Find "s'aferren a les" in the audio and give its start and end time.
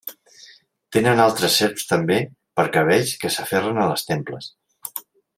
3.35-4.07